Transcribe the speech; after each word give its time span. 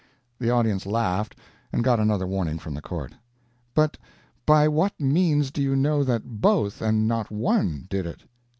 The 0.39 0.49
audience 0.49 0.87
laughed, 0.87 1.35
and 1.71 1.83
got 1.83 1.99
another 1.99 2.25
warning 2.25 2.57
from 2.57 2.73
the 2.73 2.81
court. 2.81 3.13
"But 3.75 3.97
by 4.47 4.67
what 4.67 4.99
means 4.99 5.51
do 5.51 5.61
you 5.61 5.75
know 5.75 6.03
that 6.03 6.41
both, 6.41 6.81
and 6.81 7.07
not 7.07 7.29
one, 7.29 7.85
did 7.87 8.07
it?" 8.07 8.23